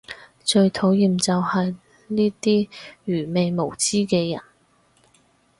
[0.43, 1.75] 最討厭就係
[2.07, 2.67] 呢啲
[3.05, 4.41] 愚昧無知嘅人